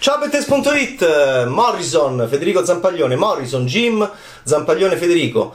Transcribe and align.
Ciao 0.00 0.16
Bettes.it, 0.16 1.44
Morrison, 1.48 2.26
Federico 2.26 2.64
Zampaglione, 2.64 3.16
Morrison, 3.16 3.66
Jim, 3.66 4.10
Zampaglione, 4.44 4.96
Federico. 4.96 5.52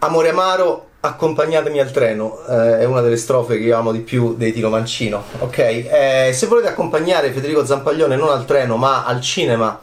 Amore 0.00 0.30
amaro, 0.30 0.88
accompagnatemi 0.98 1.78
al 1.78 1.92
treno, 1.92 2.44
eh, 2.48 2.80
è 2.80 2.84
una 2.84 3.00
delle 3.00 3.16
strofe 3.16 3.56
che 3.56 3.62
io 3.62 3.76
amo 3.76 3.92
di 3.92 4.00
più 4.00 4.34
dei 4.34 4.52
Tiro 4.52 4.70
Mancino, 4.70 5.22
ok? 5.38 5.58
Eh, 5.58 6.30
se 6.34 6.48
volete 6.48 6.66
accompagnare 6.66 7.30
Federico 7.30 7.64
Zampaglione 7.64 8.16
non 8.16 8.30
al 8.30 8.44
treno 8.44 8.76
ma 8.76 9.04
al 9.04 9.20
cinema, 9.20 9.78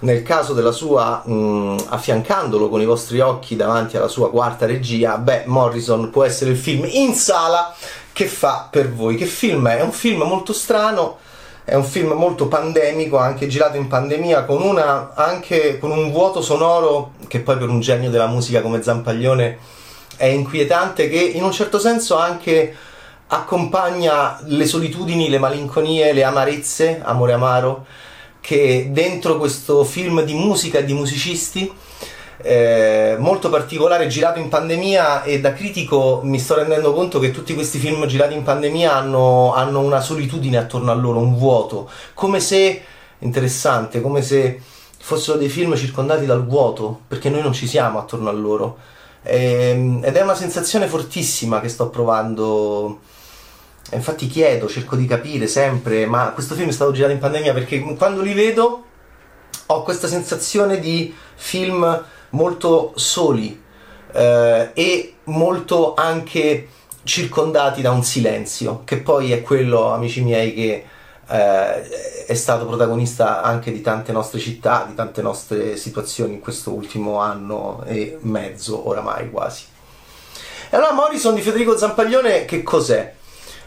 nel 0.00 0.24
caso 0.24 0.52
della 0.52 0.72
sua, 0.72 1.22
mh, 1.24 1.84
affiancandolo 1.90 2.68
con 2.68 2.80
i 2.80 2.86
vostri 2.86 3.20
occhi 3.20 3.54
davanti 3.54 3.96
alla 3.96 4.08
sua 4.08 4.30
quarta 4.30 4.66
regia, 4.66 5.16
beh, 5.16 5.44
Morrison 5.46 6.10
può 6.10 6.24
essere 6.24 6.50
il 6.50 6.58
film 6.58 6.84
in 6.90 7.14
sala 7.14 7.72
che 8.12 8.26
fa 8.26 8.66
per 8.68 8.92
voi. 8.92 9.14
Che 9.14 9.26
film 9.26 9.68
è? 9.68 9.76
È 9.76 9.82
un 9.82 9.92
film 9.92 10.22
molto 10.22 10.52
strano, 10.52 11.18
è 11.66 11.74
un 11.74 11.82
film 11.82 12.12
molto 12.12 12.46
pandemico, 12.46 13.18
anche 13.18 13.48
girato 13.48 13.76
in 13.76 13.88
pandemia, 13.88 14.44
con, 14.44 14.62
una, 14.62 15.12
anche, 15.14 15.80
con 15.80 15.90
un 15.90 16.12
vuoto 16.12 16.40
sonoro 16.40 17.14
che 17.26 17.40
poi 17.40 17.56
per 17.56 17.68
un 17.68 17.80
genio 17.80 18.08
della 18.08 18.28
musica 18.28 18.60
come 18.60 18.84
Zampaglione 18.84 19.58
è 20.16 20.26
inquietante, 20.26 21.08
che 21.08 21.18
in 21.18 21.42
un 21.42 21.50
certo 21.50 21.80
senso 21.80 22.16
anche 22.16 22.72
accompagna 23.26 24.38
le 24.44 24.64
solitudini, 24.64 25.28
le 25.28 25.40
malinconie, 25.40 26.12
le 26.12 26.22
amarezze, 26.22 27.00
amore 27.02 27.32
amaro, 27.32 27.84
che 28.40 28.90
dentro 28.92 29.36
questo 29.36 29.82
film 29.82 30.22
di 30.22 30.34
musica 30.34 30.78
e 30.78 30.84
di 30.84 30.94
musicisti 30.94 31.68
eh, 32.38 33.16
molto 33.18 33.48
particolare 33.48 34.06
girato 34.08 34.38
in 34.38 34.48
pandemia 34.48 35.22
e 35.22 35.40
da 35.40 35.52
critico 35.52 36.20
mi 36.22 36.38
sto 36.38 36.54
rendendo 36.54 36.92
conto 36.92 37.18
che 37.18 37.30
tutti 37.30 37.54
questi 37.54 37.78
film 37.78 38.06
girati 38.06 38.34
in 38.34 38.42
pandemia 38.42 38.94
hanno, 38.94 39.54
hanno 39.54 39.80
una 39.80 40.00
solitudine 40.00 40.58
attorno 40.58 40.90
a 40.90 40.94
loro, 40.94 41.18
un 41.18 41.36
vuoto, 41.36 41.88
come 42.14 42.40
se, 42.40 42.82
interessante, 43.20 44.00
come 44.00 44.22
se 44.22 44.60
fossero 44.98 45.38
dei 45.38 45.48
film 45.48 45.76
circondati 45.76 46.26
dal 46.26 46.44
vuoto, 46.44 47.00
perché 47.08 47.30
noi 47.30 47.42
non 47.42 47.52
ci 47.52 47.66
siamo 47.66 47.98
attorno 47.98 48.28
a 48.28 48.32
loro. 48.32 48.78
Eh, 49.22 50.00
ed 50.02 50.14
è 50.14 50.20
una 50.20 50.34
sensazione 50.34 50.86
fortissima 50.86 51.60
che 51.60 51.68
sto 51.68 51.88
provando 51.88 53.00
infatti 53.92 54.26
chiedo, 54.26 54.68
cerco 54.68 54.96
di 54.96 55.06
capire 55.06 55.46
sempre, 55.46 56.06
ma 56.06 56.30
questo 56.32 56.54
film 56.54 56.68
è 56.68 56.72
stato 56.72 56.92
girato 56.92 57.12
in 57.12 57.18
pandemia 57.18 57.52
perché 57.52 57.80
quando 57.96 58.20
li 58.20 58.34
vedo 58.34 58.84
ho 59.66 59.82
questa 59.82 60.08
sensazione 60.08 60.78
di 60.78 61.14
film 61.34 62.04
molto 62.36 62.92
soli 62.96 63.60
eh, 64.12 64.70
e 64.74 65.14
molto 65.24 65.94
anche 65.94 66.68
circondati 67.02 67.80
da 67.80 67.90
un 67.90 68.02
silenzio, 68.02 68.82
che 68.84 68.98
poi 68.98 69.32
è 69.32 69.40
quello, 69.40 69.92
amici 69.92 70.22
miei, 70.22 70.52
che 70.52 70.84
eh, 71.28 72.24
è 72.26 72.34
stato 72.34 72.66
protagonista 72.66 73.42
anche 73.42 73.72
di 73.72 73.80
tante 73.80 74.12
nostre 74.12 74.38
città, 74.38 74.84
di 74.86 74.94
tante 74.94 75.22
nostre 75.22 75.76
situazioni 75.76 76.34
in 76.34 76.40
questo 76.40 76.72
ultimo 76.72 77.18
anno 77.18 77.82
e 77.86 78.18
mezzo 78.20 78.86
oramai 78.86 79.30
quasi. 79.30 79.64
E 80.68 80.76
allora 80.76 80.92
Morrison 80.92 81.34
di 81.34 81.40
Federico 81.40 81.76
Zampaglione 81.76 82.44
che 82.44 82.62
cos'è? 82.62 83.14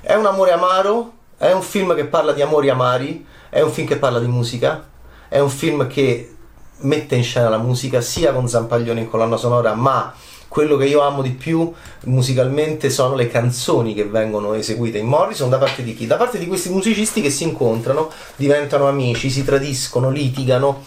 È 0.01 0.13
un 0.13 0.25
amore 0.25 0.51
amaro, 0.51 1.13
è 1.37 1.51
un 1.51 1.61
film 1.61 1.95
che 1.95 2.05
parla 2.05 2.33
di 2.33 2.41
amori 2.41 2.69
amari, 2.69 3.25
è 3.49 3.61
un 3.61 3.71
film 3.71 3.87
che 3.87 3.97
parla 3.97 4.19
di 4.19 4.27
musica, 4.27 4.87
è 5.27 5.39
un 5.39 5.49
film 5.49 5.87
che 5.87 6.35
mette 6.81 7.15
in 7.15 7.23
scena 7.23 7.49
la 7.49 7.57
musica 7.57 8.01
sia 8.01 8.31
con 8.31 8.47
Zampaglione 8.47 9.01
in 9.01 9.09
colonna 9.09 9.37
sonora, 9.37 9.73
ma 9.73 10.13
quello 10.47 10.77
che 10.77 10.85
io 10.85 11.01
amo 11.01 11.21
di 11.21 11.31
più 11.31 11.71
musicalmente 12.05 12.89
sono 12.89 13.15
le 13.15 13.27
canzoni 13.27 13.93
che 13.93 14.05
vengono 14.05 14.53
eseguite 14.53 14.97
in 14.97 15.05
Morrison 15.05 15.49
da 15.49 15.57
parte 15.57 15.83
di 15.83 15.95
chi? 15.95 16.07
Da 16.07 16.17
parte 16.17 16.39
di 16.39 16.47
questi 16.47 16.69
musicisti 16.69 17.21
che 17.21 17.29
si 17.29 17.43
incontrano, 17.43 18.09
diventano 18.35 18.87
amici, 18.87 19.29
si 19.29 19.43
tradiscono, 19.43 20.09
litigano, 20.09 20.83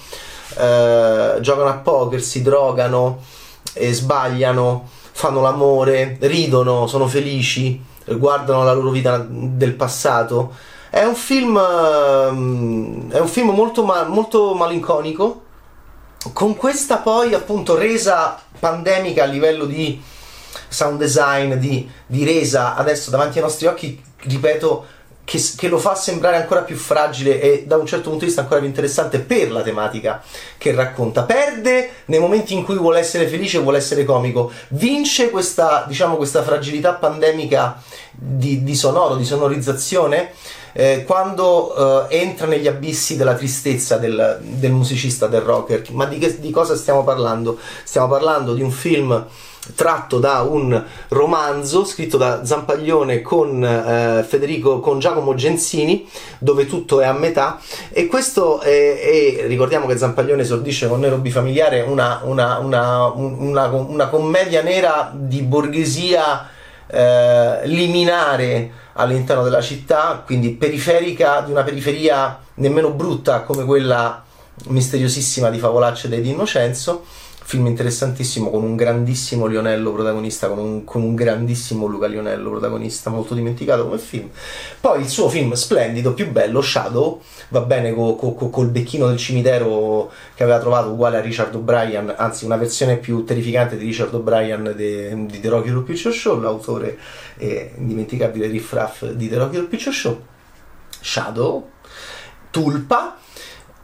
eh, 0.58 1.38
giocano 1.40 1.68
a 1.68 1.74
poker, 1.74 2.20
si 2.20 2.42
drogano, 2.42 3.20
e 3.74 3.92
sbagliano, 3.92 4.88
fanno 5.12 5.40
l'amore, 5.40 6.16
ridono, 6.20 6.86
sono 6.86 7.06
felici 7.06 7.90
guardano 8.06 8.64
la 8.64 8.72
loro 8.72 8.90
vita 8.90 9.24
del 9.28 9.74
passato. 9.74 10.54
È 10.90 11.02
un 11.04 11.14
film, 11.14 11.56
ehm, 11.56 13.10
è 13.10 13.18
un 13.18 13.28
film 13.28 13.50
molto, 13.50 13.84
molto 13.84 14.54
malinconico, 14.54 15.40
con 16.32 16.56
questa 16.56 16.98
poi 16.98 17.34
appunto 17.34 17.76
resa 17.76 18.40
pandemica 18.58 19.24
a 19.24 19.26
livello 19.26 19.64
di 19.64 20.00
sound 20.68 20.98
design, 20.98 21.54
di, 21.54 21.88
di 22.06 22.24
resa 22.24 22.76
adesso 22.76 23.10
davanti 23.10 23.38
ai 23.38 23.44
nostri 23.44 23.66
occhi, 23.66 24.00
ripeto, 24.18 24.86
che, 25.24 25.40
che, 25.56 25.68
lo 25.68 25.78
fa 25.78 25.94
sembrare 25.94 26.36
ancora 26.36 26.62
più 26.62 26.76
fragile 26.76 27.40
e 27.40 27.64
da 27.66 27.76
un 27.76 27.86
certo 27.86 28.08
punto 28.08 28.20
di 28.20 28.26
vista 28.26 28.42
ancora 28.42 28.60
più 28.60 28.68
interessante 28.68 29.20
per 29.20 29.52
la 29.52 29.62
tematica 29.62 30.22
che 30.58 30.72
racconta. 30.74 31.22
Perde 31.22 31.90
nei 32.06 32.18
momenti 32.18 32.54
in 32.54 32.64
cui 32.64 32.76
vuole 32.76 32.98
essere 32.98 33.26
felice, 33.26 33.58
vuole 33.58 33.78
essere 33.78 34.04
comico, 34.04 34.50
vince 34.68 35.30
questa, 35.30 35.84
diciamo, 35.86 36.16
questa 36.16 36.42
fragilità 36.42 36.94
pandemica 36.94 37.80
di, 38.10 38.62
di 38.62 38.74
sonoro, 38.74 39.16
di 39.16 39.24
sonorizzazione. 39.24 40.32
Eh, 40.74 41.04
quando 41.06 42.08
eh, 42.08 42.18
entra 42.18 42.46
negli 42.46 42.66
abissi 42.66 43.16
della 43.16 43.34
tristezza 43.34 43.98
del, 43.98 44.38
del 44.40 44.72
musicista, 44.72 45.26
del 45.26 45.42
rocker. 45.42 45.82
Ma 45.90 46.06
di, 46.06 46.18
che, 46.18 46.40
di 46.40 46.50
cosa 46.50 46.76
stiamo 46.76 47.04
parlando? 47.04 47.58
Stiamo 47.84 48.08
parlando 48.08 48.54
di 48.54 48.62
un 48.62 48.70
film 48.70 49.26
tratto 49.74 50.18
da 50.18 50.40
un 50.40 50.82
romanzo 51.08 51.84
scritto 51.84 52.16
da 52.16 52.44
Zampaglione 52.44 53.22
con 53.22 53.64
eh, 53.64 54.24
Federico 54.26 54.80
con 54.80 54.98
Giacomo 54.98 55.34
Genzini 55.34 56.08
dove 56.38 56.66
tutto 56.66 57.00
è 57.00 57.06
a 57.06 57.12
metà. 57.12 57.60
E 57.90 58.06
questo 58.06 58.60
è, 58.60 58.68
è 58.68 59.46
ricordiamo 59.46 59.86
che 59.86 59.96
Zampaglione 59.96 60.42
esordisce 60.42 60.88
con 60.88 61.00
Nero 61.00 61.18
Bifamiliare 61.18 61.80
una, 61.82 62.20
una, 62.24 62.58
una, 62.58 63.06
una, 63.06 64.08
commedia 64.08 64.62
nera 64.62 65.12
di 65.14 65.42
borghesia 65.42 66.48
eh, 66.88 67.60
liminare 67.64 68.70
all'interno 68.94 69.42
della 69.42 69.62
città 69.62 70.22
quindi 70.26 70.50
periferica 70.50 71.40
di 71.40 71.50
una 71.50 71.62
periferia 71.62 72.38
nemmeno 72.54 72.90
brutta 72.90 73.40
come 73.40 73.64
quella 73.64 74.22
misteriosissima 74.66 75.48
di 75.48 75.58
Favolacce 75.58 76.08
Di 76.08 76.28
Innocenzo 76.28 77.04
film 77.44 77.66
interessantissimo 77.66 78.50
con 78.50 78.62
un 78.62 78.76
grandissimo 78.76 79.46
Lionello 79.46 79.92
protagonista, 79.92 80.48
con 80.48 80.58
un, 80.58 80.84
con 80.84 81.02
un, 81.02 81.14
grandissimo 81.14 81.86
Luca 81.86 82.06
Lionello 82.06 82.50
protagonista, 82.50 83.10
molto 83.10 83.34
dimenticato 83.34 83.84
come 83.84 83.98
film. 83.98 84.28
Poi 84.80 85.00
il 85.00 85.08
suo 85.08 85.28
film 85.28 85.52
splendido, 85.52 86.14
più 86.14 86.30
bello, 86.30 86.62
Shadow, 86.62 87.20
va 87.48 87.60
bene 87.60 87.92
co, 87.92 88.14
co, 88.16 88.34
co, 88.34 88.50
col 88.50 88.68
becchino 88.68 89.08
del 89.08 89.18
cimitero 89.18 90.10
che 90.34 90.42
aveva 90.42 90.58
trovato 90.58 90.90
uguale 90.90 91.18
a 91.18 91.20
Richard 91.20 91.54
O'Brien, 91.54 92.14
anzi 92.16 92.44
una 92.44 92.56
versione 92.56 92.96
più 92.96 93.24
terrificante 93.24 93.76
di 93.76 93.84
Richard 93.84 94.14
O'Brien 94.14 94.72
di 94.76 95.40
The 95.40 95.48
Rocky 95.48 95.70
Horror 95.70 95.84
Picture 95.84 96.14
Show, 96.14 96.40
l'autore 96.40 96.98
è 97.36 97.72
indimenticabile 97.76 98.46
Riff 98.46 98.72
Raff 98.72 99.04
di 99.06 99.28
The 99.28 99.36
Rocky 99.36 99.56
Horror 99.56 99.68
Picture 99.68 99.94
Show. 99.94 100.20
Shadow, 101.02 101.68
Tulpa 102.50 103.16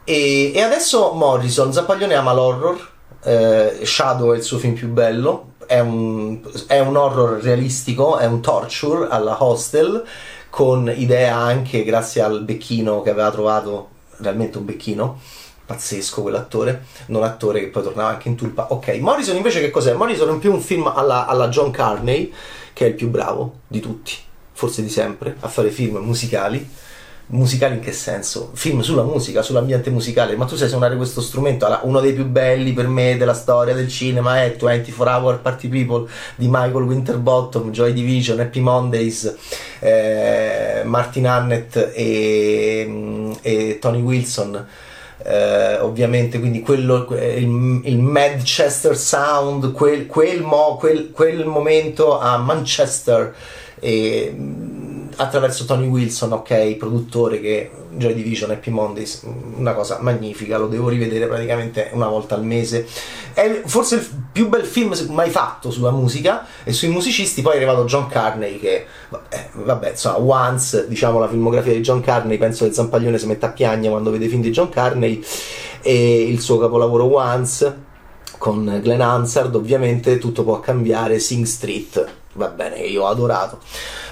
e, 0.05 0.53
e 0.53 0.61
adesso 0.61 1.11
Morrison, 1.11 1.73
Zappaglione 1.73 2.15
ama 2.15 2.33
l'horror 2.33 2.97
eh, 3.23 3.79
Shadow 3.83 4.33
è 4.33 4.37
il 4.37 4.43
suo 4.43 4.57
film 4.57 4.73
più 4.73 4.89
bello, 4.89 5.53
è 5.65 5.79
un, 5.79 6.39
è 6.67 6.79
un 6.79 6.95
horror 6.95 7.41
realistico, 7.41 8.17
è 8.17 8.25
un 8.25 8.41
torture 8.41 9.07
alla 9.09 9.43
hostel 9.43 10.03
con 10.49 10.91
idea 10.95 11.35
anche 11.35 11.83
grazie 11.83 12.21
al 12.21 12.43
becchino 12.43 13.01
che 13.01 13.11
aveva 13.11 13.29
trovato, 13.29 13.89
realmente 14.17 14.57
un 14.57 14.65
becchino, 14.65 15.19
pazzesco 15.65 16.23
quell'attore, 16.23 16.85
non 17.07 17.23
attore 17.23 17.59
che 17.59 17.67
poi 17.67 17.83
tornava 17.83 18.09
anche 18.09 18.27
in 18.27 18.35
tulpa. 18.35 18.67
Ok, 18.71 18.97
Morrison 18.99 19.35
invece 19.35 19.59
che 19.59 19.69
cos'è? 19.69 19.93
Morrison 19.93 20.35
è 20.35 20.39
più 20.39 20.51
un 20.51 20.61
film 20.61 20.87
alla, 20.87 21.27
alla 21.27 21.49
John 21.49 21.69
Carney, 21.69 22.33
che 22.73 22.85
è 22.85 22.87
il 22.89 22.95
più 22.95 23.09
bravo 23.09 23.59
di 23.67 23.79
tutti, 23.79 24.13
forse 24.53 24.81
di 24.81 24.89
sempre, 24.89 25.35
a 25.41 25.47
fare 25.47 25.69
film 25.69 25.97
musicali 25.97 26.67
Musicali 27.31 27.75
in 27.75 27.79
che 27.79 27.91
senso? 27.91 28.49
Film 28.53 28.79
sulla 28.81 29.03
musica, 29.03 29.43
sull'ambiente 29.43 29.91
musicale, 29.91 30.35
ma 30.35 30.45
tu 30.45 30.55
sai 30.55 30.67
suonare 30.67 30.95
questo 30.95 31.21
strumento, 31.21 31.67
uno 31.83 31.99
dei 31.99 32.13
più 32.13 32.25
belli 32.25 32.73
per 32.73 32.87
me 32.87 33.17
della 33.17 33.35
storia 33.35 33.75
del 33.75 33.87
cinema 33.87 34.41
è 34.41 34.55
24 34.55 35.13
Hour 35.13 35.39
Party 35.39 35.67
People 35.67 36.09
di 36.35 36.47
Michael 36.47 36.85
Winterbottom, 36.85 37.69
Joy 37.69 37.93
Division, 37.93 38.39
Happy 38.39 38.61
Mondays, 38.61 39.35
eh, 39.77 40.81
Martin 40.85 41.27
Hannett 41.27 41.91
e, 41.93 43.35
e 43.43 43.77
Tony 43.79 44.01
Wilson. 44.01 44.67
Eh, 45.21 45.77
ovviamente 45.81 46.39
quindi 46.39 46.61
quello, 46.61 47.05
il, 47.11 47.81
il 47.83 47.99
Manchester 47.99 48.97
Sound 48.97 49.71
quel, 49.73 50.07
quel, 50.07 50.41
mo, 50.41 50.77
quel, 50.77 51.11
quel 51.11 51.45
momento 51.45 52.17
a 52.19 52.37
Manchester 52.37 53.35
e, 53.79 54.35
attraverso 55.19 55.65
Tony 55.65 55.85
Wilson, 55.85 56.31
ok, 56.31 56.75
produttore 56.77 57.41
che 57.41 57.69
Joy 57.91 58.13
Division, 58.13 58.51
Happy 58.51 58.71
Mondays, 58.71 59.25
una 59.57 59.73
cosa 59.73 59.97
magnifica, 59.99 60.57
lo 60.57 60.67
devo 60.67 60.87
rivedere 60.87 61.27
praticamente 61.27 61.89
una 61.91 62.07
volta 62.07 62.35
al 62.35 62.45
mese. 62.45 62.87
È 63.33 63.61
forse 63.65 63.95
il 63.95 64.07
più 64.31 64.47
bel 64.47 64.63
film 64.63 64.95
mai 65.09 65.29
fatto 65.29 65.71
sulla 65.71 65.91
musica 65.91 66.45
e 66.63 66.71
sui 66.71 66.87
musicisti, 66.87 67.41
poi 67.41 67.53
è 67.53 67.55
arrivato 67.57 67.83
John 67.83 68.07
Carney 68.07 68.59
che, 68.59 68.85
vabbè, 69.53 69.89
insomma, 69.89 70.19
Once, 70.19 70.87
diciamo 70.87 71.19
la 71.19 71.27
filmografia 71.27 71.73
di 71.73 71.81
John 71.81 71.99
Carney, 71.99 72.37
penso 72.37 72.65
che 72.65 72.73
Zampaglione 72.73 73.17
si 73.17 73.25
metta 73.25 73.47
a 73.47 73.51
piangere 73.51 73.89
quando 73.89 74.11
vede 74.11 74.25
i 74.25 74.29
film 74.29 74.41
di 74.41 74.51
John 74.51 74.69
Carney 74.69 75.21
e 75.81 76.21
il 76.29 76.39
suo 76.39 76.57
capolavoro 76.59 77.13
Once 77.13 77.87
con 78.37 78.79
Glenn 78.81 79.01
Hansard, 79.01 79.53
ovviamente 79.53 80.17
tutto 80.17 80.43
può 80.43 80.61
cambiare, 80.61 81.19
Sing 81.19 81.43
Street, 81.45 82.18
va 82.33 82.47
bene, 82.47 82.77
io 82.77 83.03
ho 83.03 83.07
adorato. 83.07 83.59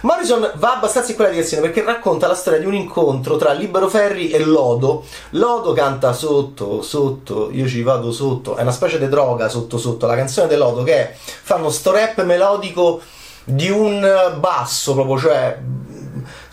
Morrison 0.02 0.52
va 0.56 0.76
abbastanza 0.76 1.10
in 1.12 1.16
quella 1.16 1.32
direzione 1.32 1.64
perché 1.64 1.84
racconta 1.84 2.28
la 2.28 2.36
storia 2.36 2.60
di 2.60 2.66
un 2.66 2.74
incontro 2.74 3.38
tra 3.38 3.52
Libero 3.52 3.88
Ferri 3.88 4.30
e 4.30 4.40
Lodo. 4.44 5.06
Lodo 5.32 5.74
canta 5.74 6.14
sotto, 6.14 6.82
sotto, 6.82 7.50
io 7.52 7.68
ci 7.68 7.82
vado 7.82 8.12
sotto, 8.12 8.56
è 8.56 8.62
una 8.62 8.72
specie 8.72 9.00
di 9.00 9.08
droga 9.08 9.50
sotto 9.50 9.78
sotto, 9.78 10.06
la 10.06 10.16
canzone 10.16 10.48
di 10.48 10.56
Lodo 10.56 10.84
che 10.84 10.94
è, 10.94 11.16
fanno 11.16 11.70
sto 11.70 11.92
rap 11.92 12.24
melodico 12.24 13.02
di 13.44 13.70
un 13.70 14.36
basso 14.40 14.94
proprio, 14.94 15.18
cioè 15.18 15.58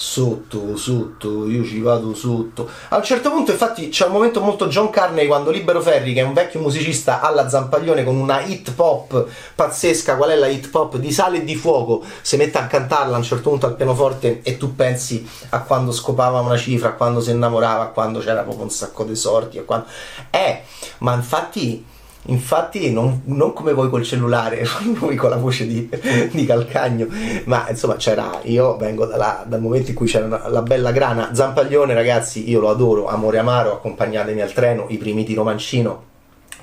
sotto, 0.05 0.77
sotto, 0.77 1.49
io 1.49 1.65
ci 1.65 1.81
vado 1.81 2.15
sotto. 2.15 2.69
A 2.91 2.99
un 2.99 3.03
certo 3.03 3.31
punto, 3.31 3.53
infatti, 3.53 3.89
c'è 3.89 4.05
un 4.05 4.13
momento 4.13 4.43
molto 4.43 4.67
John 4.67 4.91
Carney 4.91 5.27
quando 5.27 5.51
Libero 5.51 5.81
Ferri, 5.81 6.13
che 6.13 6.21
è 6.21 6.25
un 6.25 6.35
vecchio 6.35 6.61
musicista 6.61 7.23
alla 7.23 7.49
Zampaglione 7.49 8.05
con 8.05 8.15
una 8.15 8.43
hit 8.43 8.75
pop 8.75 9.27
pazzesca, 9.55 10.17
qual 10.17 10.31
è 10.31 10.37
la 10.37 10.47
hit 10.47 10.69
pop? 10.69 10.99
Di 10.99 11.11
Sale 11.11 11.39
e 11.39 11.45
di 11.45 11.57
Fuoco, 11.57 12.05
si 12.21 12.37
mette 12.37 12.59
a 12.59 12.67
cantarla 12.67 13.15
a 13.15 13.19
un 13.19 13.25
certo 13.25 13.49
punto 13.49 13.65
al 13.65 13.77
pianoforte 13.77 14.43
e 14.43 14.59
tu 14.59 14.77
pensi 14.77 15.27
a 15.49 15.63
quando 15.63 15.91
scopava 15.91 16.39
una 16.41 16.59
cifra, 16.59 16.91
a 16.91 16.93
quando 16.93 17.23
si 17.23 17.31
innamorava, 17.31 17.85
a 17.85 17.89
quando 17.89 18.19
c'era 18.19 18.43
proprio 18.43 18.65
un 18.65 18.71
sacco 18.71 19.05
di 19.05 19.17
sorti, 19.17 19.57
a 19.57 19.63
quando... 19.63 19.87
Eh, 20.29 20.61
ma 20.99 21.15
infatti 21.15 21.93
Infatti, 22.27 22.91
non, 22.91 23.23
non, 23.27 23.53
come 23.53 23.75
voi 23.75 23.91
col 23.91 24.03
cellulare, 24.03 24.67
voi 24.99 25.15
con 25.15 25.29
la 25.31 25.37
voce 25.37 25.67
di, 25.67 25.89
di 26.31 26.47
Calcagno, 26.47 27.07
ma 27.45 27.69
insomma, 27.69 27.97
c'era. 27.97 28.41
Io 28.45 28.77
vengo 28.77 29.05
dalla, 29.05 29.45
dal 29.47 29.61
momento 29.61 29.91
in 29.91 29.97
cui 29.97 30.07
c'era 30.07 30.25
una, 30.25 30.49
la 30.49 30.63
bella 30.63 30.91
grana. 30.91 31.35
Zampaglione, 31.35 31.93
ragazzi, 31.93 32.49
io 32.49 32.61
lo 32.61 32.71
adoro, 32.71 33.09
amore 33.09 33.39
amaro, 33.39 33.75
accompagnatemi 33.75 34.41
al 34.41 34.53
treno, 34.53 34.87
i 34.89 34.97
primi 34.97 35.25
di 35.25 35.35
Romancino. 35.35 36.13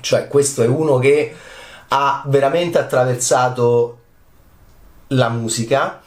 Cioè, 0.00 0.26
questo 0.26 0.62
è 0.62 0.66
uno 0.66 0.98
che 0.98 1.32
ha 1.88 2.22
veramente 2.26 2.78
attraversato 2.78 3.98
la 5.08 5.28
musica 5.28 6.01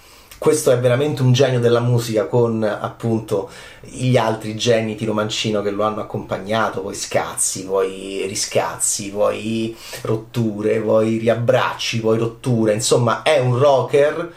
questo 0.45 0.69
è 0.69 0.77
veramente 0.77 1.24
un 1.24 1.33
genio 1.33 1.59
della 1.59 1.80
musica 1.80 2.27
con 2.27 2.62
appunto 2.62 3.50
gli 3.80 4.15
altri 4.15 4.56
geni 4.56 4.94
Tiro 4.94 5.12
Mancino 5.12 5.63
che 5.63 5.71
lo 5.71 5.81
hanno 5.81 6.01
accompagnato, 6.01 6.81
poi 6.81 6.94
scazzi, 6.94 7.65
poi 7.65 8.25
riscazzi, 8.27 9.09
poi 9.09 9.75
rotture, 10.01 10.81
poi 10.81 11.18
riabbracci, 11.18 12.00
poi 12.00 12.19
rotture, 12.19 12.74
insomma 12.74 13.24
è 13.24 13.39
un 13.39 13.57
rocker, 13.57 14.31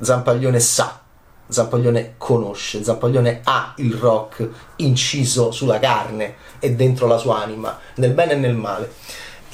Zampaglione 0.00 0.58
sa, 0.58 1.00
Zampaglione 1.46 2.14
conosce, 2.18 2.82
Zampaglione 2.82 3.42
ha 3.44 3.74
il 3.76 3.94
rock 3.94 4.48
inciso 4.78 5.52
sulla 5.52 5.78
carne 5.78 6.34
e 6.58 6.74
dentro 6.74 7.06
la 7.06 7.16
sua 7.16 7.40
anima, 7.40 7.78
nel 7.94 8.10
bene 8.10 8.32
e 8.32 8.36
nel 8.38 8.56
male. 8.56 8.90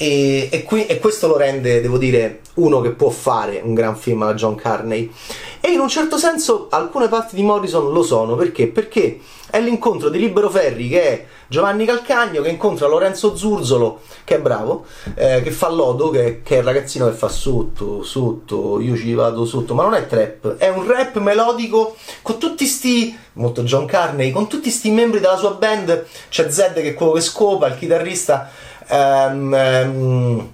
E, 0.01 0.49
e, 0.51 0.63
qui, 0.63 0.87
e, 0.87 0.97
questo 0.97 1.27
lo 1.27 1.37
rende, 1.37 1.79
devo 1.79 1.99
dire, 1.99 2.39
uno 2.55 2.81
che 2.81 2.89
può 2.89 3.11
fare 3.11 3.61
un 3.63 3.75
gran 3.75 3.95
film 3.95 4.23
alla 4.23 4.33
John 4.33 4.55
Carney. 4.55 5.11
E 5.59 5.69
in 5.69 5.79
un 5.79 5.89
certo 5.89 6.17
senso 6.17 6.69
alcune 6.71 7.07
parti 7.07 7.35
di 7.35 7.43
Morrison 7.43 7.93
lo 7.93 8.01
sono, 8.01 8.35
perché? 8.35 8.65
Perché 8.65 9.19
è 9.51 9.61
l'incontro 9.61 10.09
di 10.09 10.17
Libero 10.17 10.49
Ferri, 10.49 10.89
che 10.89 11.03
è 11.03 11.25
Giovanni 11.47 11.85
Calcagno, 11.85 12.41
che 12.41 12.49
incontra 12.49 12.87
Lorenzo 12.87 13.35
Zurzolo, 13.35 13.99
che 14.23 14.37
è 14.37 14.39
bravo, 14.39 14.85
eh, 15.13 15.41
che 15.43 15.51
fa 15.51 15.69
lodo, 15.69 16.09
che, 16.09 16.41
che, 16.41 16.55
è 16.55 16.57
il 16.59 16.63
ragazzino 16.63 17.05
che 17.05 17.15
fa 17.15 17.27
sotto, 17.27 18.01
sotto, 18.01 18.79
io 18.79 18.95
ci 18.95 19.13
vado 19.13 19.45
sotto, 19.45 19.75
ma 19.75 19.83
non 19.83 19.93
è 19.93 20.07
trap, 20.07 20.55
è 20.57 20.69
un 20.69 20.87
rap 20.87 21.17
melodico 21.19 21.95
con 22.23 22.39
tutti 22.39 22.65
sti, 22.65 23.15
molto 23.33 23.61
John 23.61 23.85
Carney, 23.85 24.31
con 24.31 24.47
tutti 24.47 24.71
sti 24.71 24.89
membri 24.89 25.19
della 25.19 25.37
sua 25.37 25.51
band, 25.51 26.05
c'è 26.29 26.49
Zed 26.49 26.73
che 26.73 26.89
è 26.89 26.93
quello 26.95 27.11
che 27.11 27.21
scopa, 27.21 27.67
il 27.67 27.77
chitarrista 27.77 28.49
Um, 28.91 29.53
um, 29.53 30.49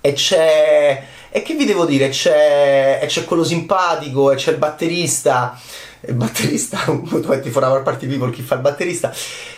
e 0.00 0.12
c'è. 0.14 1.04
E 1.30 1.42
che 1.42 1.54
vi 1.54 1.66
devo 1.66 1.84
dire? 1.84 2.08
C'è, 2.08 3.04
c'è 3.06 3.24
quello 3.24 3.44
simpatico, 3.44 4.32
e 4.32 4.36
c'è 4.36 4.52
il 4.52 4.58
batterista. 4.58 5.60
Il 6.00 6.14
batterista, 6.14 6.78
24 6.86 7.66
Hour 7.66 7.82
Party 7.82 8.06
People, 8.06 8.30
chi 8.30 8.40
fa 8.40 8.54
il 8.54 8.60
batterista? 8.60 9.12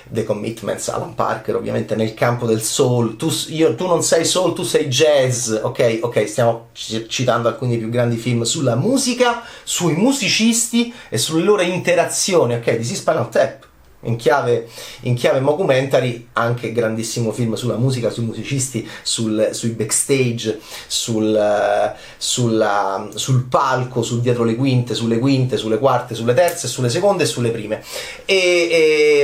The 0.08 0.24
Commitments, 0.24 0.88
Alan 0.88 1.14
Parker, 1.14 1.54
ovviamente 1.54 1.94
nel 1.94 2.14
campo 2.14 2.46
del 2.46 2.62
soul. 2.62 3.16
Tu, 3.16 3.30
io, 3.48 3.74
tu 3.76 3.86
non 3.86 4.02
sei 4.02 4.24
soul, 4.24 4.54
tu 4.54 4.64
sei 4.64 4.88
jazz. 4.88 5.50
Ok, 5.50 5.98
ok, 6.00 6.28
stiamo 6.28 6.68
citando 6.72 7.46
alcuni 7.46 7.72
dei 7.72 7.78
più 7.78 7.90
grandi 7.90 8.16
film 8.16 8.42
sulla 8.42 8.74
musica, 8.74 9.42
sui 9.62 9.92
musicisti 9.92 10.92
e 11.08 11.18
sulle 11.18 11.44
loro 11.44 11.62
interazioni. 11.62 12.54
Ok, 12.54 12.76
di 12.76 12.84
Spinal 12.84 13.28
Tap 13.28 13.68
in 14.02 14.16
chiave, 14.16 14.68
in 15.02 15.14
chiave 15.14 15.40
mockumentary, 15.40 16.28
anche 16.34 16.72
grandissimo 16.72 17.32
film 17.32 17.54
sulla 17.54 17.76
musica, 17.76 18.10
sui 18.10 18.24
musicisti, 18.24 18.88
sul, 19.02 19.50
sui 19.52 19.70
backstage, 19.70 20.58
sul, 20.86 21.94
sulla, 22.16 23.08
sul 23.14 23.44
palco, 23.44 24.02
sul 24.02 24.20
dietro 24.20 24.44
le 24.44 24.56
quinte, 24.56 24.94
sulle 24.94 25.18
quinte, 25.18 25.56
sulle 25.56 25.78
quarte, 25.78 26.14
sulle 26.14 26.34
terze, 26.34 26.68
sulle 26.68 26.88
seconde 26.88 27.24
e 27.24 27.26
sulle 27.26 27.50
prime. 27.50 27.82
E, 28.24 28.36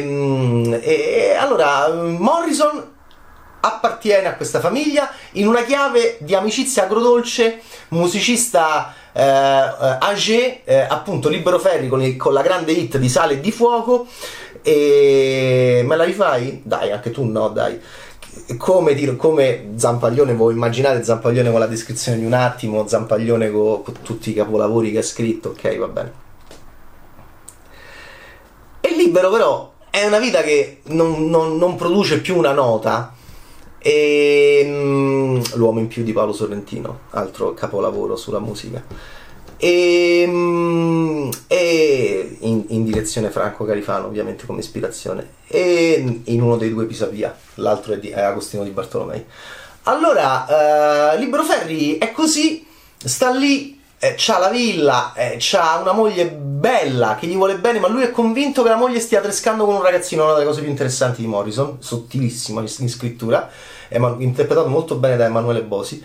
e, 0.03 0.81
e 0.83 1.35
allora 1.35 1.89
Morrison 1.93 2.95
appartiene 3.61 4.29
a 4.29 4.35
questa 4.35 4.61
famiglia 4.61 5.11
in 5.33 5.47
una 5.47 5.65
chiave 5.65 6.19
di 6.21 6.35
amicizia 6.35 6.85
agrodolce, 6.85 7.61
musicista 7.89 8.95
eh, 9.13 9.23
age, 9.23 10.63
eh, 10.65 10.81
appunto 10.81 11.29
Libero 11.29 11.59
Ferri 11.59 11.89
con, 11.89 12.03
il, 12.03 12.17
con 12.17 12.33
la 12.33 12.43
grande 12.43 12.73
hit 12.73 12.99
di 12.99 13.09
Sale 13.09 13.35
e 13.35 13.41
di 13.41 13.51
Fuoco 13.51 14.07
e 14.67 15.85
me 15.87 15.95
la 15.95 16.03
rifai? 16.03 16.61
Dai, 16.65 16.91
anche 16.91 17.13
tu 17.13 17.23
no, 17.23 17.51
dai. 17.51 17.81
Come, 18.59 18.95
dire, 18.95 19.15
come 19.15 19.75
Zampaglione, 19.77 20.35
voi 20.35 20.55
immaginate 20.55 21.05
Zampaglione 21.05 21.53
con 21.53 21.61
la 21.61 21.69
descrizione 21.69 22.19
di 22.19 22.25
un 22.25 22.33
attimo, 22.33 22.85
Zampaglione 22.85 23.53
con, 23.53 23.85
con 23.85 23.95
tutti 24.03 24.31
i 24.31 24.35
capolavori 24.35 24.91
che 24.91 24.99
ha 24.99 25.03
scritto, 25.03 25.51
ok, 25.51 25.79
va 25.79 25.87
bene. 25.87 26.13
E 28.81 28.91
libero 28.97 29.31
però 29.31 29.73
è 29.89 30.05
una 30.05 30.19
vita 30.19 30.43
che 30.43 30.81
non, 30.87 31.31
non, 31.31 31.59
non 31.59 31.77
produce 31.77 32.21
più 32.21 32.37
una 32.37 32.53
nota. 32.53 33.15
E, 33.79 34.63
mm, 34.67 35.43
l'uomo 35.55 35.79
in 35.79 35.87
più 35.87 36.03
di 36.03 36.13
Paolo 36.13 36.33
Sorrentino, 36.33 37.03
altro 37.11 37.55
capolavoro 37.55 38.17
sulla 38.17 38.41
musica 38.41 38.83
e, 39.57 40.23
ehm, 40.23 41.31
e 41.47 42.37
in, 42.41 42.65
in, 42.69 42.85
direzione 42.85 43.31
Franco 43.31 43.65
Carifano 43.65 44.07
ovviamente 44.07 44.47
come 44.47 44.61
ispirazione. 44.61 45.35
E 45.47 46.21
in 46.25 46.43
uno 46.43 46.57
dei 46.57 46.71
due 46.71 46.87
Pisavia 46.87 47.37
l'altro 47.55 47.95
è, 47.95 47.99
di, 47.99 48.11
è 48.11 48.21
Agostino 48.21 48.65
di 48.65 48.71
Bartolomei. 48.71 49.25
Allora 49.85 51.13
uh, 51.15 51.19
Libero 51.19 51.45
Ferri 51.45 51.99
è 51.99 52.11
così 52.11 52.67
sta 52.99 53.31
lì 53.31 53.81
eh, 53.99 54.15
c'ha 54.17 54.39
la 54.39 54.49
villa 54.49 55.13
eh, 55.15 55.37
c'ha 55.39 55.79
una 55.81 55.93
moglie 55.93 56.29
bella 56.29 57.17
che 57.19 57.27
gli 57.27 57.37
vuole 57.37 57.57
bene 57.57 57.79
ma 57.79 57.89
lui 57.89 58.03
è 58.03 58.11
convinto 58.11 58.63
che 58.63 58.69
la 58.69 58.77
moglie 58.77 59.01
stia 59.01 59.21
trescando 59.21 59.65
con 59.65 59.75
un 59.75 59.83
ragazzino. 59.83 60.25
Una 60.25 60.35
delle 60.35 60.45
cose 60.45 60.61
più 60.61 60.71
interessanti 60.71 61.23
di 61.23 61.29
Morrison 61.29 61.77
sottilissimo 61.79 62.61
in 62.61 62.89
scrittura 62.89 63.49
interpretato 63.89 64.69
molto 64.69 64.97
bene 64.97 65.17
da 65.17 65.27
Emanuele 65.27 65.63
Bosi 65.63 66.03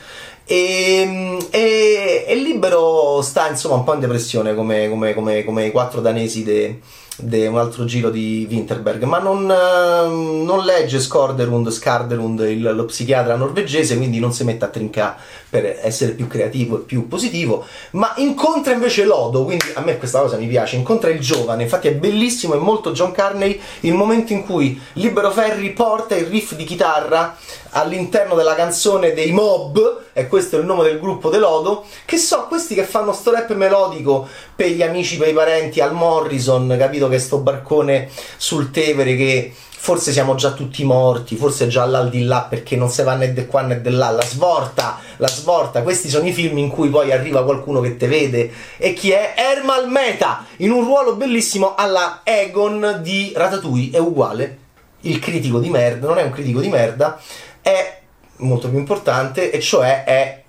e, 0.51 1.47
e, 1.49 2.25
e, 2.27 2.35
Libero 2.35 3.21
sta 3.21 3.47
insomma 3.47 3.75
un 3.75 3.85
po' 3.85 3.93
in 3.93 4.01
depressione 4.01 4.53
come, 4.53 4.89
come, 4.89 5.13
come, 5.13 5.45
come 5.45 5.65
i 5.67 5.71
quattro 5.71 6.01
danesi 6.01 6.43
de, 6.43 6.79
de 7.21 7.47
un 7.47 7.57
altro 7.57 7.85
giro 7.85 8.09
di 8.09 8.47
Winterberg, 8.49 9.03
ma 9.03 9.19
non, 9.19 9.45
non 9.45 10.63
legge 10.63 10.99
Skorderund, 10.99 11.69
Skarderund, 11.69 12.39
il, 12.41 12.61
lo 12.61 12.85
psichiatra 12.85 13.35
norvegese, 13.35 13.97
quindi 13.97 14.19
non 14.19 14.33
si 14.33 14.43
mette 14.43 14.65
a 14.65 14.69
trincare 14.69 15.15
per 15.49 15.79
essere 15.81 16.13
più 16.13 16.27
creativo 16.27 16.77
e 16.77 16.79
più 16.81 17.07
positivo, 17.07 17.65
ma 17.91 18.13
incontra 18.17 18.73
invece 18.73 19.03
Lodo, 19.03 19.43
quindi 19.43 19.65
a 19.73 19.81
me 19.81 19.97
questa 19.97 20.21
cosa 20.21 20.37
mi 20.37 20.47
piace, 20.47 20.77
incontra 20.77 21.09
il 21.09 21.19
giovane, 21.19 21.63
infatti 21.63 21.89
è 21.89 21.93
bellissimo, 21.93 22.53
è 22.53 22.57
molto 22.57 22.91
John 22.91 23.11
Carney 23.11 23.59
il 23.81 23.93
momento 23.93 24.31
in 24.31 24.45
cui 24.45 24.79
Libero 24.93 25.29
Ferri 25.31 25.71
porta 25.71 26.15
il 26.15 26.25
riff 26.25 26.55
di 26.55 26.63
chitarra 26.63 27.35
all'interno 27.71 28.35
della 28.35 28.55
canzone 28.55 29.13
dei 29.13 29.31
Mob, 29.31 29.99
e 30.13 30.27
questo 30.27 30.55
è 30.55 30.59
il 30.59 30.65
nome 30.65 30.83
del 30.83 30.99
gruppo 30.99 31.29
de 31.29 31.37
Lodo, 31.37 31.85
che 32.05 32.17
so, 32.17 32.45
questi 32.47 32.73
che 32.73 32.83
fanno 32.83 33.13
sto 33.13 33.31
rap 33.31 33.53
melodico 33.53 34.27
per 34.55 34.69
gli 34.69 34.81
amici, 34.81 35.17
per 35.17 35.29
i 35.29 35.33
parenti, 35.33 35.79
al 35.81 35.93
Morrison, 35.93 36.75
capito? 36.77 37.07
Che 37.11 37.19
sto 37.19 37.37
barcone 37.37 38.09
sul 38.37 38.71
Tevere 38.71 39.15
che 39.15 39.53
forse 39.81 40.11
siamo 40.11 40.35
già 40.35 40.51
tutti 40.51 40.83
morti, 40.83 41.35
forse 41.35 41.67
già 41.67 41.85
là 41.85 42.45
perché 42.47 42.75
non 42.75 42.91
si 42.91 43.01
va 43.01 43.15
né 43.15 43.33
di 43.33 43.47
qua 43.47 43.61
né 43.61 43.81
di 43.81 43.89
là, 43.89 44.11
la 44.11 44.23
svolta, 44.23 44.99
la 45.17 45.27
svolta, 45.27 45.81
questi 45.81 46.07
sono 46.07 46.27
i 46.27 46.31
film 46.31 46.59
in 46.59 46.69
cui 46.69 46.89
poi 46.89 47.11
arriva 47.11 47.43
qualcuno 47.43 47.81
che 47.81 47.97
te 47.97 48.05
vede 48.05 48.51
e 48.77 48.93
chi 48.93 49.09
è? 49.09 49.33
Ermal 49.35 49.89
Meta, 49.89 50.45
in 50.57 50.69
un 50.69 50.83
ruolo 50.83 51.15
bellissimo 51.15 51.73
alla 51.73 52.21
Egon 52.23 52.99
di 53.01 53.33
Ratatouille, 53.35 53.97
è 53.97 53.99
uguale, 53.99 54.57
il 55.01 55.17
critico 55.17 55.57
di 55.57 55.69
merda, 55.69 56.07
non 56.07 56.19
è 56.19 56.23
un 56.23 56.31
critico 56.31 56.59
di 56.59 56.69
merda, 56.69 57.19
è 57.59 58.01
molto 58.37 58.69
più 58.69 58.77
importante 58.77 59.49
e 59.49 59.59
cioè 59.61 60.03
è 60.03 60.43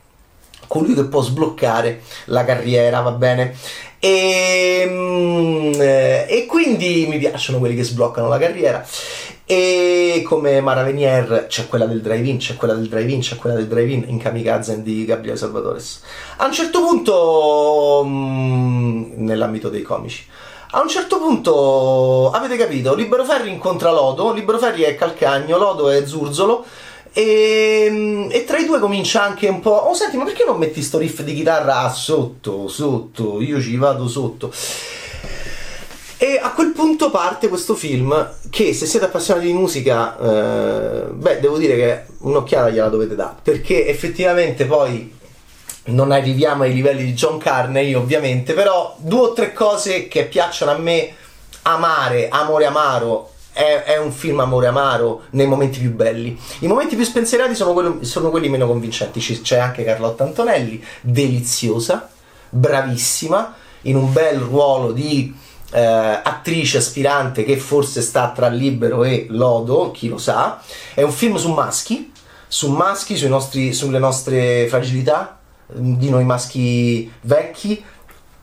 colui 0.67 0.93
che 0.93 1.05
può 1.05 1.23
sbloccare 1.23 2.03
la 2.27 2.45
carriera, 2.45 3.01
va 3.01 3.13
bene? 3.13 3.57
E, 4.05 4.85
mm, 4.89 5.81
eh, 5.81 6.27
e, 6.29 6.47
quindi 6.47 7.07
mi 7.09 7.19
piacciono 7.19 7.61
quelli 7.61 7.77
che 7.77 7.85
sbloccano 7.85 8.27
la 8.27 8.37
carriera. 8.37 8.85
E 9.45 10.25
come 10.27 10.61
Mara 10.61 10.83
Venier 10.83 11.47
c'è 11.49 11.69
quella 11.69 11.87
del 11.87 12.01
drive-in, 12.01 12.39
c'è 12.39 12.57
quella 12.57 12.75
del 12.75 12.89
drive-in, 12.89 13.21
c'è 13.21 13.37
quella 13.37 13.55
del 13.55 13.69
drive-in 13.69 14.07
in 14.09 14.19
Kamikaze 14.19 14.83
di 14.83 15.05
Gabriele 15.05 15.39
Salvatores. 15.39 16.03
A 16.39 16.47
un 16.47 16.53
certo 16.53 16.81
punto, 16.81 18.03
mm, 18.05 19.25
nell'ambito 19.25 19.69
dei 19.69 19.83
comici, 19.83 20.27
a 20.73 20.81
un 20.81 20.89
certo 20.89 21.19
punto 21.19 22.33
avete 22.33 22.57
capito, 22.57 22.97
Libero 22.97 23.25
Ferri 23.25 23.51
incontra 23.51 23.93
Lodo, 23.93 24.33
Libero 24.33 24.59
Ferri 24.59 24.83
è 24.83 24.97
Calcagno, 24.97 25.59
Lodo 25.59 25.91
è 25.91 26.05
Zurzolo 26.05 26.65
e, 27.13 28.29
e, 28.31 28.45
tra 28.45 28.59
i 28.59 28.65
due 28.65 28.79
comincia 28.79 29.23
anche 29.23 29.49
un 29.49 29.61
po'. 29.61 29.71
Oh, 29.71 29.95
senti, 29.95 30.17
ma 30.17 30.25
perché 30.25 30.45
non 30.45 30.59
metti 30.59 30.83
sto 30.83 30.99
riff 30.99 31.21
di 31.23 31.35
chitarra 31.35 31.89
sotto, 31.91 32.69
sotto? 32.69 33.41
Io 33.41 33.61
ci 33.61 33.77
vado 33.77 34.09
sotto. 34.09 34.53
E 36.17 36.39
a 36.41 36.53
quel 36.53 36.71
punto 36.71 37.11
parte 37.11 37.49
questo 37.49 37.75
film 37.75 38.35
che 38.49 38.73
se 38.75 38.87
siete 38.87 39.07
appassionati 39.07 39.47
di 39.47 39.53
musica, 39.53 40.17
eh, 40.19 41.11
beh, 41.11 41.41
devo 41.41 41.59
dire 41.59 41.75
che 41.75 42.05
un'occhiata 42.19 42.71
gliela 42.71 42.89
dovete 42.89 43.17
dare, 43.17 43.37
perché 43.43 43.89
effettivamente 43.89 44.65
poi 44.67 45.19
non 45.87 46.13
arriviamo 46.13 46.63
ai 46.63 46.73
livelli 46.73 47.05
di 47.05 47.13
John 47.13 47.39
Carney, 47.39 47.95
ovviamente, 47.95 48.55
però 48.55 48.95
due 48.99 49.21
o 49.21 49.33
tre 49.33 49.53
cose 49.53 50.07
che 50.07 50.27
piacciono 50.27 50.71
a 50.71 50.79
me 50.79 51.13
amare, 51.63 52.29
amore 52.29 52.67
amaro 52.67 53.32
è, 53.53 53.83
è, 53.85 53.99
un 53.99 54.13
film 54.13 54.41
amore 54.41 54.67
amaro 54.67 55.25
nei 55.31 55.47
momenti 55.47 55.79
più 55.79 55.93
belli. 55.93 56.39
I 56.61 56.67
momenti 56.67 56.97
più 56.97 57.05
spensierati 57.05 57.55
sono, 57.55 57.73
quello, 57.73 57.99
sono 58.03 58.31
quelli 58.31 58.49
meno 58.49 58.67
convincenti. 58.67 59.21
C'è 59.21 59.59
anche 59.59 59.85
Carlotta 59.85 60.25
Antonelli, 60.25 60.83
deliziosa, 61.01 62.09
bravissima, 62.49 63.55
in 63.83 63.97
un 63.97 64.13
bel 64.13 64.39
ruolo 64.39 64.93
di 64.93 65.35
eh, 65.73 65.81
attrice 65.81 66.79
aspirante 66.79 67.45
che 67.45 67.57
forse 67.57 68.01
sta 68.01 68.31
tra 68.31 68.49
Libero 68.49 69.05
e 69.05 69.27
Lodo, 69.29 69.91
chi 69.91 70.09
lo 70.09 70.19
sa. 70.19 70.61
È 70.95 71.03
un 71.03 71.13
film 71.13 71.37
su 71.37 71.51
maschi, 71.51 72.13
su 72.47 72.71
maschi, 72.71 73.27
nostri, 73.29 73.73
sulle 73.73 73.99
nostre 73.99 74.67
fragilità, 74.69 75.39
di 75.75 76.11
noi 76.11 76.25
maschi 76.25 77.11
vecchi, 77.23 77.83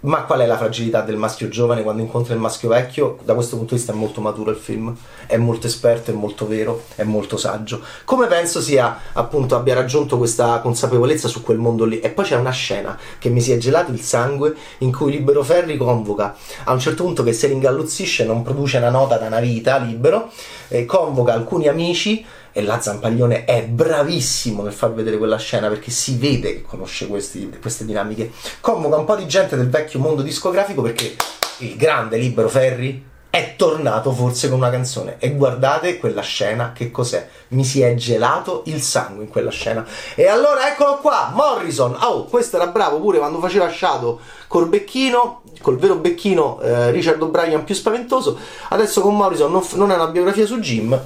ma 0.02 0.24
qual 0.24 0.40
è 0.40 0.46
la 0.46 0.56
fragilità 0.56 1.02
del 1.02 1.18
maschio 1.18 1.50
giovane 1.50 1.84
quando 1.84 2.02
incontra 2.02 2.34
il 2.34 2.40
maschio 2.40 2.70
vecchio? 2.70 3.18
Da 3.24 3.34
questo 3.34 3.58
punto 3.58 3.74
di 3.74 3.80
vista 3.80 3.94
è 3.94 3.96
molto 3.96 4.22
maturo 4.22 4.50
il 4.52 4.56
film, 4.56 4.96
è 5.26 5.36
molto 5.36 5.68
esperto, 5.68 6.12
è 6.12 6.14
molto 6.14 6.48
vero, 6.48 6.84
è 6.96 7.04
molto 7.04 7.36
saggio. 7.36 7.82
Come 8.06 8.28
penso 8.28 8.62
sia, 8.62 8.98
appunto, 9.12 9.56
abbia 9.56 9.74
raggiunto 9.74 10.18
questa 10.18 10.60
consapevolezza 10.62 11.28
su 11.28 11.44
quel 11.44 11.58
mondo 11.58 11.84
lì. 11.84 12.00
E 12.00 12.10
poi 12.12 12.24
c'è 12.24 12.38
una 12.38 12.52
scena 12.52 12.98
che 13.18 13.30
mi 13.30 13.42
si 13.42 13.52
è 13.52 13.58
gelato 13.58 13.92
il 13.92 14.00
sangue 14.00 14.56
in 14.80 14.94
cui 14.94 15.12
Libero 15.12 15.44
Ferri 15.44 15.76
convoca 15.76 16.36
a 16.64 16.72
un 16.72 16.80
certo 16.80 17.04
punto 17.04 17.24
che 17.24 17.34
se 17.34 17.48
ringalluzzisce, 17.48 18.24
non 18.24 18.42
produce 18.42 18.78
una 18.78 18.90
nota 18.90 19.18
da 19.18 19.28
una 19.28 19.42
vita 19.42 19.78
libero, 19.78 20.32
eh, 20.70 20.86
convoca 20.86 21.34
alcuni 21.34 21.68
amici 21.68 22.26
e 22.60 22.64
la 22.64 22.80
Zampaglione 22.80 23.46
è 23.46 23.64
bravissimo 23.64 24.64
nel 24.64 24.74
far 24.74 24.94
vedere 24.94 25.18
quella 25.18 25.38
scena 25.38 25.70
perché 25.70 25.92
si 25.92 26.18
vede 26.18 26.56
che 26.56 26.62
conosce 26.62 27.08
questi, 27.08 27.50
queste 27.60 27.86
dinamiche. 27.86 28.32
Convoca 28.60 28.98
un 28.98 29.06
po' 29.06 29.16
di 29.16 29.28
gente 29.28 29.56
del 29.56 29.70
vecchio 29.70 30.00
mondo 30.00 30.22
discografico 30.22 30.82
perché 30.82 31.16
il 31.60 31.76
grande 31.76 32.18
Libero 32.18 32.50
Ferri 32.50 33.08
è 33.30 33.54
tornato 33.56 34.12
forse 34.12 34.50
con 34.50 34.58
una 34.58 34.70
canzone. 34.70 35.16
E 35.20 35.36
guardate 35.36 35.98
quella 36.00 36.22
scena 36.22 36.74
che 36.74 36.92
cos'è? 36.92 37.30
Mi 37.50 37.64
si 37.64 37.82
è 37.82 37.94
gelato 37.96 38.64
il 38.66 38.82
sangue 38.82 39.24
in 39.24 39.30
quella 39.30 39.52
scena. 39.52 39.86
E 40.16 40.28
allora 40.28 40.70
eccolo 40.70 40.98
qua 40.98 41.32
Morrison. 41.34 41.96
Oh 42.02 42.26
questo 42.26 42.58
era 42.58 42.68
bravo 42.68 43.00
pure 43.00 43.20
quando 43.20 43.40
faceva 43.40 43.72
Shadow 43.72 44.20
col 44.48 44.68
becchino 44.68 45.44
col 45.62 45.78
vero 45.78 45.96
becchino 45.96 46.60
eh, 46.62 46.92
Richard 46.92 47.22
O'Brien 47.22 47.64
più 47.64 47.76
spaventoso. 47.76 48.38
Adesso 48.70 49.00
con 49.00 49.16
Morrison 49.16 49.50
non, 49.50 49.64
non 49.76 49.92
è 49.92 49.96
una 49.96 50.08
biografia 50.08 50.46
su 50.46 50.60
Jim 50.60 51.00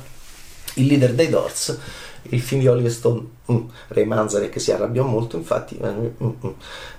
il 0.76 0.88
leader 0.88 1.14
dei 1.14 1.30
Doors, 1.30 1.78
il 2.30 2.42
di 2.42 2.68
Oliver 2.68 2.92
Stone, 2.92 3.22
mm, 3.52 3.58
Ray 3.90 4.06
Manzarek 4.06 4.60
si 4.60 4.72
arrabbiò 4.72 5.04
molto, 5.04 5.36
infatti, 5.36 5.78
mm, 5.84 6.08
mm, 6.24 6.30
mm, 6.46 6.52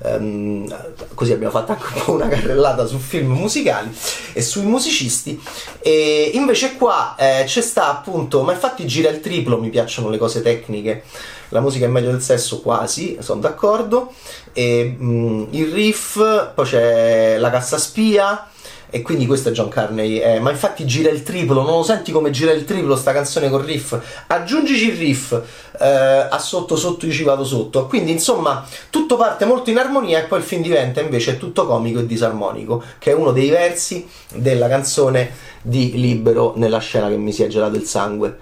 um, 0.04 0.76
così 1.14 1.32
abbiamo 1.32 1.52
fatto 1.52 1.72
anche 1.72 1.86
un 1.94 2.04
po' 2.04 2.12
una 2.12 2.28
carrellata 2.28 2.84
su 2.84 2.98
film 2.98 3.32
musicali 3.32 3.90
e 4.32 4.42
sui 4.42 4.64
musicisti. 4.64 5.40
E 5.80 6.30
invece 6.34 6.76
qua 6.76 7.16
eh, 7.18 7.44
c'è 7.46 7.62
sta 7.62 7.88
appunto, 7.90 8.42
ma 8.42 8.52
infatti 8.52 8.86
gira 8.86 9.08
il 9.08 9.20
triplo, 9.20 9.58
mi 9.58 9.70
piacciono 9.70 10.10
le 10.10 10.18
cose 10.18 10.42
tecniche. 10.42 11.04
La 11.48 11.60
musica 11.60 11.86
è 11.86 11.88
meglio 11.88 12.10
del 12.10 12.22
sesso, 12.22 12.60
quasi, 12.60 13.16
sono 13.20 13.40
d'accordo. 13.40 14.12
E, 14.52 14.96
mm, 15.00 15.44
il 15.50 15.72
riff, 15.72 16.52
poi 16.54 16.66
c'è 16.66 17.38
la 17.38 17.50
cassa 17.50 17.78
spia, 17.78 18.48
e 18.94 19.02
quindi 19.02 19.26
questo 19.26 19.48
è 19.48 19.52
John 19.52 19.66
Carney. 19.66 20.18
Eh, 20.18 20.38
ma 20.38 20.52
infatti 20.52 20.86
gira 20.86 21.10
il 21.10 21.24
triplo, 21.24 21.62
non 21.62 21.78
lo 21.78 21.82
senti 21.82 22.12
come 22.12 22.30
gira 22.30 22.52
il 22.52 22.64
triplo 22.64 22.94
sta 22.94 23.12
canzone 23.12 23.50
col 23.50 23.64
riff? 23.64 23.98
Aggiungici 24.28 24.90
il 24.90 24.96
riff 24.96 25.32
eh, 25.80 26.28
a 26.30 26.38
sotto 26.38 26.76
sotto 26.76 27.04
io 27.04 27.10
ci 27.10 27.24
vado 27.24 27.42
sotto. 27.44 27.86
Quindi 27.86 28.12
insomma 28.12 28.64
tutto 28.90 29.16
parte 29.16 29.46
molto 29.46 29.70
in 29.70 29.78
armonia 29.78 30.20
e 30.20 30.26
poi 30.26 30.38
il 30.38 30.44
film 30.44 30.62
diventa 30.62 31.00
invece 31.00 31.38
tutto 31.38 31.66
comico 31.66 31.98
e 31.98 32.06
disarmonico, 32.06 32.84
che 32.98 33.10
è 33.10 33.14
uno 33.14 33.32
dei 33.32 33.50
versi 33.50 34.06
della 34.32 34.68
canzone 34.68 35.32
di 35.60 35.90
Libero 35.94 36.52
nella 36.54 36.78
scena 36.78 37.08
che 37.08 37.16
mi 37.16 37.32
si 37.32 37.42
è 37.42 37.48
gelato 37.48 37.74
il 37.74 37.86
sangue 37.86 38.38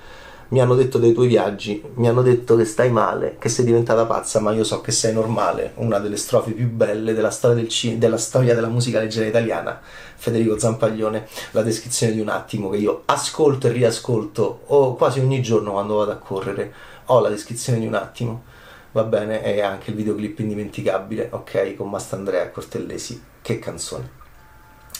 mi 0.53 0.61
hanno 0.61 0.75
detto 0.75 0.99
dei 0.99 1.15
tuoi 1.15 1.29
viaggi, 1.29 1.83
mi 1.95 2.09
hanno 2.09 2.21
detto 2.21 2.57
che 2.57 2.67
stai 2.67 2.91
male, 2.91 3.37
che 3.39 3.49
sei 3.49 3.65
diventata 3.65 4.05
pazza, 4.05 4.39
ma 4.39 4.53
io 4.53 4.65
so 4.65 4.83
che 4.83 4.93
sei 4.93 5.15
normale. 5.15 5.73
Una 5.77 5.99
delle 5.99 6.19
strofe 6.19 6.51
più 6.51 6.69
belle 6.69 7.15
della 7.15 7.31
storia, 7.31 7.57
del 7.57 7.71
cin- 7.71 7.99
della, 7.99 8.19
storia 8.19 8.55
della 8.55 8.69
musica 8.69 8.99
leggera 8.99 9.27
italiana, 9.27 9.81
Federico 10.15 10.59
Zampaglione, 10.59 11.27
la 11.53 11.63
descrizione 11.63 12.13
di 12.13 12.21
un 12.21 12.29
attimo 12.29 12.69
che 12.69 12.77
io 12.77 13.03
ascolto 13.07 13.67
e 13.67 13.73
riascolto 13.73 14.65
o 14.67 14.95
quasi 14.95 15.21
ogni 15.21 15.41
giorno 15.41 15.73
quando 15.73 15.97
vado 15.97 16.11
a 16.11 16.17
correre. 16.17 16.73
Ho 17.07 17.21
la 17.21 17.31
descrizione 17.31 17.79
di 17.79 17.87
un 17.87 17.95
attimo, 17.95 18.45
va 18.93 19.05
bene, 19.05 19.43
e 19.43 19.63
anche 19.63 19.89
il 19.89 19.97
videoclip 19.97 20.39
indimenticabile, 20.41 21.29
ok, 21.31 21.77
con 21.77 21.89
Mastandrea 21.89 22.51
Cortellesi. 22.51 23.23
Che 23.41 23.59
canzone. 23.59 24.21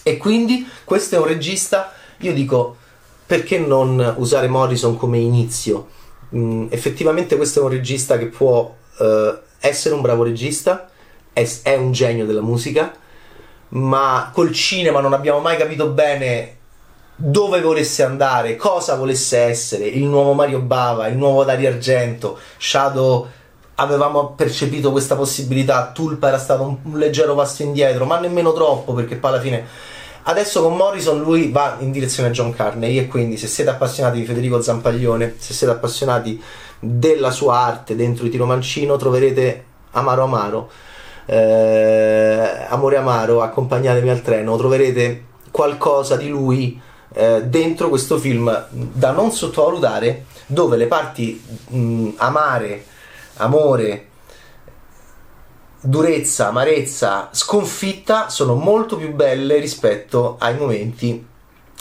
E 0.03 0.17
quindi 0.17 0.67
questo 0.83 1.17
è 1.17 1.19
un 1.19 1.27
regista, 1.27 1.93
io 2.19 2.33
dico 2.33 2.77
perché 3.33 3.59
non 3.59 4.17
usare 4.19 4.47
Morrison 4.47 4.99
come 4.99 5.17
inizio? 5.17 5.89
Mm, 6.37 6.67
effettivamente 6.69 7.39
questo 7.39 7.61
è 7.61 7.63
un 7.63 7.71
regista 7.71 8.19
che 8.19 8.27
può 8.27 8.77
uh, 8.99 9.39
essere 9.59 9.95
un 9.95 10.03
bravo 10.03 10.23
regista, 10.23 10.91
è, 11.33 11.49
è, 11.63 11.75
un 11.75 11.93
genio 11.93 12.27
della 12.27 12.43
musica, 12.43 12.93
ma 13.69 14.31
col 14.35 14.53
cinema 14.53 15.01
non 15.01 15.15
abbiamo 15.15 15.39
mai 15.39 15.57
capito 15.57 15.89
bene 15.89 16.57
dove 17.17 17.63
volesse 17.63 18.03
andare, 18.03 18.57
cosa 18.57 18.97
volesse 18.97 19.39
essere, 19.39 19.87
il 19.87 20.05
nuovo 20.05 20.35
Mario 20.35 20.61
Bava, 20.61 21.07
il 21.07 21.17
nuovo 21.17 21.43
Dario 21.43 21.71
Argento, 21.71 22.39
Shadow 22.59 23.27
avevamo 23.77 24.33
percepito 24.33 24.91
questa 24.91 25.17
possibilità, 25.17 25.91
Tulpa 25.95 26.29
era 26.29 26.39
stato 26.39 26.65
un, 26.65 26.77
un 26.83 26.99
leggero 26.99 27.35
passo 27.35 27.63
indietro, 27.63 28.05
ma 28.05 28.19
nemmeno 28.19 28.53
troppo 28.53 28.93
perché 28.93 29.17
poi 29.17 29.31
alla 29.31 29.41
fine 29.41 29.67
Adesso 30.25 30.63
con 30.63 30.77
Morrison 30.77 31.21
lui 31.21 31.51
va 31.51 31.79
in 31.81 31.91
direzione 31.91 32.31
John 32.31 32.53
Carney 32.53 32.97
e 32.97 33.09
quindi 33.09 33.37
se 33.37 33.49
siete 33.49 33.71
appassionati 33.71 34.21
di 34.21 34.25
Federico 34.25 34.63
Zampaglione, 34.63 35.35
se 35.39 35.53
siete 35.53 35.73
appassionati 35.73 36.41
della 36.79 37.33
sua 37.33 37.59
arte 37.59 37.97
dentro 37.97 38.27
i 38.27 38.31
Tiro 38.31 38.47
Mancino, 38.47 38.97
troverete 38.97 39.65
Amaro 39.93 40.23
Amaro, 40.23 40.71
eh, 41.27 42.67
Amore 42.69 42.97
Amaro, 42.97 43.43
accompagnatemi 43.43 44.11
al 44.11 44.23
treno, 44.23 44.57
troverete 44.57 45.25
qualcosa 45.51 46.17
di 46.17 46.29
lui 46.29 46.81
eh, 47.15 47.43
dentro 47.45 47.89
questo 47.89 48.17
film 48.17 48.67
da 48.71 49.11
non 49.11 49.33
sottovalutare, 49.33 50.27
dove 50.47 50.77
le 50.77 50.87
parti 50.87 51.43
mh, 51.69 52.11
amare, 52.17 52.85
amore, 53.39 54.07
durezza, 55.83 56.49
amarezza, 56.49 57.29
sconfitta 57.33 58.29
sono 58.29 58.55
molto 58.55 58.97
più 58.97 59.13
belle 59.13 59.59
rispetto 59.59 60.37
ai 60.39 60.57
momenti 60.57 61.27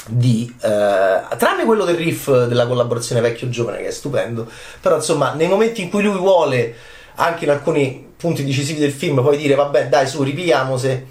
di 0.08 0.52
eh, 0.62 1.38
tranne 1.38 1.66
quello 1.66 1.86
del 1.86 1.96
riff 1.96 2.28
della 2.46 2.66
collaborazione 2.66 3.22
vecchio 3.22 3.50
giovane 3.50 3.78
che 3.78 3.90
è 3.90 3.92
stupendo 3.92 4.48
però 4.82 4.96
insomma 4.96 5.34
nei 5.34 5.48
momenti 5.48 5.84
in 5.84 5.92
cui 5.92 6.02
lui 6.02 6.18
vuole 6.18 6.76
anche 7.16 7.44
in 7.44 7.52
alcuni 7.52 8.14
punti 8.18 8.44
decisivi 8.44 8.80
del 8.80 8.92
film 8.92 9.22
poi 9.22 9.38
dire 9.38 9.54
vabbè 9.54 9.90
dai 9.90 10.08
su 10.08 10.24
ripigliamo 10.24 10.76
se 10.76 11.06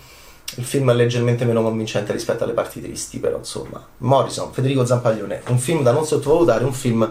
il 0.57 0.65
film 0.65 0.91
è 0.91 0.95
leggermente 0.95 1.45
meno 1.45 1.63
convincente 1.63 2.13
rispetto 2.13 2.45
alle 2.45 2.53
parti 2.53 2.81
tristi, 2.81 3.19
però 3.19 3.39
insomma. 3.39 3.87
Morrison, 3.99 4.53
Federico 4.53 4.85
Zampaglione, 4.85 5.43
un 5.49 5.59
film 5.59 5.83
da 5.83 5.93
non 5.93 6.05
sottovalutare, 6.05 6.65
un 6.65 6.73
film, 6.73 7.09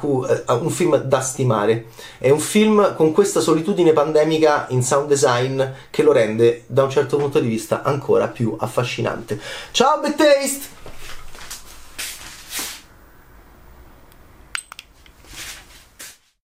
cui, 0.00 0.26
eh, 0.28 0.44
un 0.52 0.70
film 0.70 0.96
da 0.96 1.20
stimare. 1.20 1.86
È 2.18 2.30
un 2.30 2.40
film 2.40 2.94
con 2.96 3.12
questa 3.12 3.40
solitudine 3.40 3.92
pandemica 3.92 4.66
in 4.70 4.82
sound 4.82 5.08
design 5.08 5.62
che 5.90 6.02
lo 6.02 6.12
rende, 6.12 6.64
da 6.66 6.84
un 6.84 6.90
certo 6.90 7.16
punto 7.16 7.40
di 7.40 7.48
vista, 7.48 7.82
ancora 7.82 8.28
più 8.28 8.56
affascinante. 8.58 9.40
Ciao, 9.70 10.00
Bad 10.00 10.16
Taste! 10.16 10.73